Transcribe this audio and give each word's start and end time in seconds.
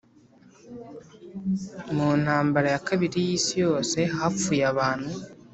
Mu 1.95 2.09
Ntambara 2.21 2.67
ya 2.73 2.81
Kabiri 2.87 3.17
y 3.27 3.29
Isi 3.37 3.53
Yose 3.65 3.99
hapfuye 4.17 4.63
abantu 4.73 5.09